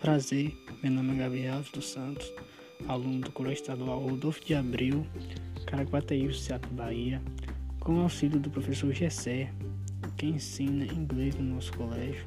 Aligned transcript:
Prazer, 0.00 0.56
meu 0.82 0.90
nome 0.90 1.12
é 1.12 1.18
Gabriel 1.18 1.62
dos 1.74 1.90
Santos, 1.90 2.32
aluno 2.88 3.20
do 3.20 3.30
Colégio 3.32 3.60
Estadual 3.60 4.00
Rodolfo 4.00 4.42
de 4.42 4.54
Abril, 4.54 5.06
Caraguatei, 5.66 6.32
Seattle, 6.32 6.72
Bahia, 6.72 7.20
com 7.80 8.00
auxílio 8.00 8.40
do 8.40 8.48
professor 8.48 8.94
Gessé, 8.94 9.52
que 10.16 10.24
ensina 10.24 10.86
inglês 10.86 11.34
no 11.34 11.54
nosso 11.54 11.70
colégio. 11.74 12.24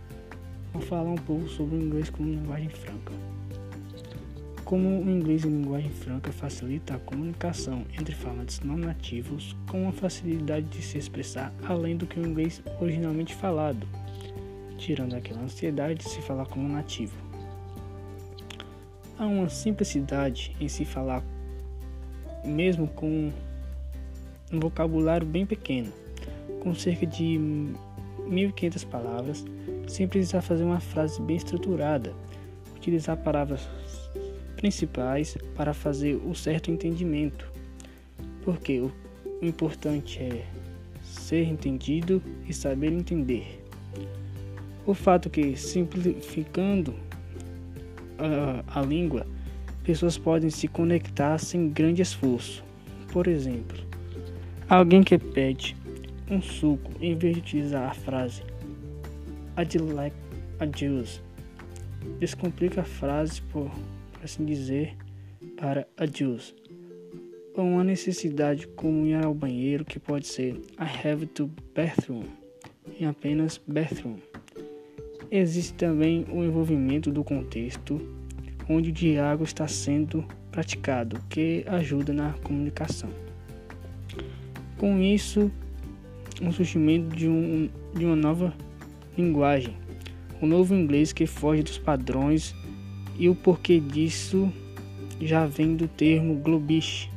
Vou 0.72 0.84
falar 0.84 1.10
um 1.10 1.18
pouco 1.18 1.50
sobre 1.50 1.76
o 1.76 1.82
inglês 1.82 2.12
como 2.12 2.30
linguagem 2.30 2.70
franca. 2.70 3.12
Como 4.64 5.02
o 5.02 5.10
inglês 5.10 5.44
em 5.44 5.50
linguagem 5.50 5.90
franca 5.90 6.32
facilita 6.32 6.94
a 6.94 7.00
comunicação 7.00 7.84
entre 8.00 8.14
falantes 8.14 8.60
não 8.60 8.78
nativos 8.78 9.56
com 9.68 9.90
a 9.90 9.92
facilidade 9.92 10.68
de 10.68 10.84
se 10.84 11.00
expressar 11.00 11.52
além 11.68 11.98
do 11.98 12.06
que 12.06 12.20
o 12.20 12.26
inglês 12.26 12.62
originalmente 12.80 13.34
falado, 13.34 13.88
tirando 14.78 15.16
aquela 15.16 15.42
ansiedade 15.42 15.96
de 15.96 16.08
se 16.08 16.22
falar 16.22 16.46
como 16.46 16.70
nativo. 16.70 17.33
Há 19.24 19.26
uma 19.26 19.48
simplicidade 19.48 20.54
em 20.60 20.68
se 20.68 20.84
falar, 20.84 21.24
mesmo 22.44 22.90
com 22.90 23.32
um 24.52 24.60
vocabulário 24.60 25.26
bem 25.26 25.46
pequeno, 25.46 25.94
com 26.60 26.76
cerca 26.76 27.06
de 27.06 27.40
1.500 28.28 28.86
palavras, 28.86 29.46
sem 29.88 30.10
precisar 30.10 30.42
fazer 30.42 30.66
uma 30.66 30.82
frase 30.82 31.22
bem 31.22 31.38
estruturada, 31.38 32.14
utilizar 32.76 33.16
palavras 33.16 33.66
principais 34.58 35.38
para 35.56 35.74
fazer 35.74 36.16
o 36.16 36.36
certo 36.36 36.70
entendimento. 36.70 37.50
Porque 38.44 38.82
o 38.82 38.92
importante 39.42 40.20
é 40.20 40.46
ser 41.02 41.48
entendido 41.48 42.22
e 42.46 42.54
saber 42.54 42.92
entender. 42.92 43.64
O 44.86 44.94
fato 44.94 45.30
que 45.30 45.56
simplificando 45.56 46.94
a, 48.18 48.80
a 48.80 48.82
língua, 48.82 49.26
pessoas 49.84 50.18
podem 50.18 50.50
se 50.50 50.68
conectar 50.68 51.38
sem 51.38 51.70
grande 51.70 52.02
esforço. 52.02 52.64
Por 53.12 53.28
exemplo, 53.28 53.78
alguém 54.68 55.04
que 55.04 55.18
pede 55.18 55.76
um 56.30 56.42
suco 56.42 56.92
em 57.00 57.16
vez 57.16 57.36
de 57.36 57.42
utilizar 57.42 57.90
a 57.90 57.94
frase 57.94 58.44
I'd 59.56 59.80
like 59.80 60.16
a 60.60 60.66
juice, 60.66 61.22
descomplica 62.20 62.82
a 62.82 62.86
frase 62.86 63.42
por, 63.44 63.70
por 64.12 64.24
assim 64.24 64.46
dizer 64.46 64.96
para 65.58 65.88
a 65.96 66.06
juice. 66.08 66.56
Ou 67.56 67.66
uma 67.66 67.84
necessidade 67.84 68.68
como 68.70 69.06
ir 69.06 69.24
ao 69.24 69.34
banheiro 69.34 69.86
que 69.86 70.00
pode 70.00 70.26
ser 70.26 70.56
I 70.80 71.08
have 71.08 71.28
to 71.28 71.52
bathroom 71.76 72.26
em 73.00 73.06
apenas 73.06 73.62
bathroom. 73.68 74.18
Existe 75.32 75.74
também 75.74 76.26
o 76.32 76.44
envolvimento 76.44 77.12
do 77.12 77.24
contexto 77.24 78.00
onde 78.70 78.90
o 78.90 78.94
diálogo 78.94 79.44
está 79.44 79.68
sendo 79.68 80.24
praticado, 80.52 81.20
que 81.30 81.64
ajuda 81.68 82.14
na 82.14 82.34
comunicação. 82.44 83.10
Com 84.78 85.02
isso, 85.02 85.52
o 86.42 86.52
surgimento 86.52 87.16
de, 87.16 87.28
um, 87.28 87.70
de 87.96 88.06
uma 88.06 88.16
nova 88.16 88.54
linguagem, 89.18 89.76
o 90.42 90.46
um 90.46 90.50
novo 90.50 90.76
inglês 90.76 91.14
que 91.14 91.26
foge 91.26 91.64
dos 91.64 91.78
padrões 91.78 92.56
e 93.18 93.30
o 93.30 93.36
porquê 93.36 93.80
disso 93.80 94.52
já 95.22 95.46
vem 95.46 95.76
do 95.76 95.88
termo 95.88 96.36
globish. 96.36 97.10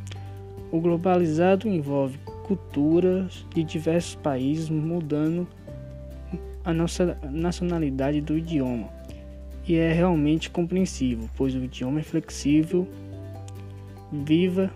O 0.70 0.80
globalizado 0.80 1.68
envolve 1.68 2.18
culturas 2.44 3.44
de 3.54 3.64
diversos 3.64 4.14
países 4.16 4.68
mudando 4.68 5.48
a 6.66 6.74
nossa 6.74 7.16
nacionalidade 7.30 8.20
do 8.20 8.36
idioma 8.36 8.88
e 9.68 9.76
é 9.76 9.92
realmente 9.92 10.50
compreensivo, 10.50 11.30
pois 11.36 11.54
o 11.54 11.62
idioma 11.62 12.00
é 12.00 12.02
flexível, 12.02 12.88
viva 14.12 14.68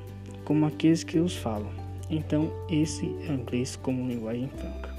como 0.44 0.66
aqueles 0.66 1.03
que 1.03 1.19
os 1.19 1.34
falam. 1.34 1.69
Então, 2.09 2.48
esse 2.70 3.06
é 3.28 3.32
o 3.32 3.34
inglês 3.34 3.75
como 3.75 4.06
linguagem 4.06 4.48
franca. 4.56 4.90